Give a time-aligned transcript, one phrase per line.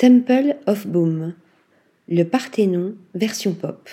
[0.00, 1.34] Temple of Boom,
[2.08, 3.86] le Parthénon version pop.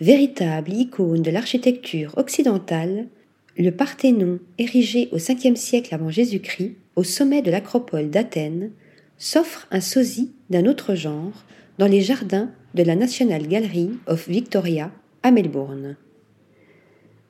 [0.00, 3.06] Véritable icône de l'architecture occidentale,
[3.58, 8.70] le Parthénon, érigé au 5e siècle avant Jésus-Christ au sommet de l'acropole d'Athènes,
[9.18, 11.44] s'offre un sosie d'un autre genre
[11.76, 14.90] dans les jardins de la National Gallery of Victoria
[15.22, 15.98] à Melbourne.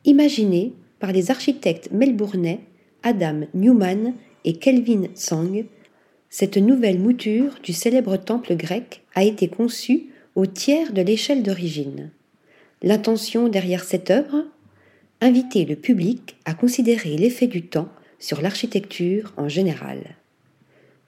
[0.05, 2.61] Imaginé par les architectes melbournais
[3.03, 4.15] Adam Newman
[4.45, 5.65] et Kelvin Tsang,
[6.39, 12.11] cette nouvelle mouture du célèbre temple grec a été conçue au tiers de l'échelle d'origine.
[12.83, 14.45] L'intention derrière cette œuvre
[15.23, 20.17] Inviter le public à considérer l'effet du temps sur l'architecture en général.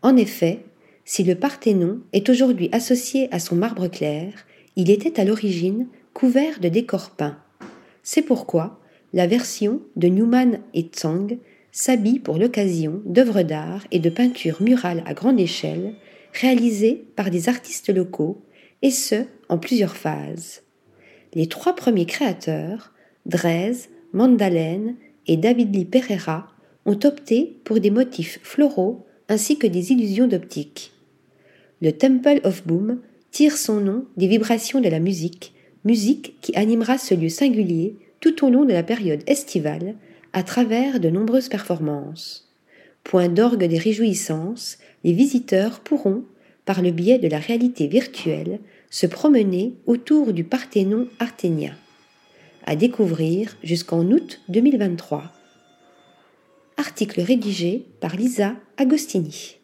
[0.01, 0.61] En effet,
[1.05, 4.33] si le Parthénon est aujourd'hui associé à son marbre clair,
[4.77, 7.37] il était à l'origine couvert de décors peints.
[8.03, 8.81] C'est pourquoi
[9.13, 11.37] la version de Newman et Tsang
[11.73, 15.95] s'habille pour l'occasion d'œuvres d'art et de peintures murales à grande échelle
[16.33, 18.43] réalisées par des artistes locaux,
[18.83, 20.63] et ce, en plusieurs phases.
[21.35, 22.93] Les trois premiers créateurs,
[23.27, 24.95] Drèze, Mandalen
[25.27, 26.49] et David Lee Pereira,
[26.87, 30.93] ont opté pour des motifs floraux ainsi que des illusions d'optique.
[31.83, 35.53] Le Temple of Boom tire son nom des vibrations de la musique,
[35.85, 39.97] musique qui animera ce lieu singulier tout au long de la période estivale
[40.39, 42.49] à travers de nombreuses performances.
[43.03, 46.23] Point d'orgue des réjouissances, les visiteurs pourront,
[46.65, 51.75] par le biais de la réalité virtuelle, se promener autour du Parthénon arténien.
[52.67, 55.25] À découvrir jusqu'en août 2023.
[56.77, 59.58] Article rédigé par Lisa Agostini.